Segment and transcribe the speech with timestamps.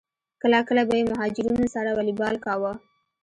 [0.41, 2.71] کله کله به یې مهاجرینو سره والیبال کاوه.